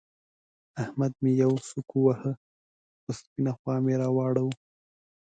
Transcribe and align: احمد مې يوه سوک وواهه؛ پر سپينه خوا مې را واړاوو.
احمد 0.83 1.13
مې 1.21 1.31
يوه 1.41 1.59
سوک 1.69 1.89
وواهه؛ 1.93 2.31
پر 3.01 3.11
سپينه 3.19 3.51
خوا 3.57 3.75
مې 3.83 3.93
را 4.01 4.09
واړاوو. 4.15 4.53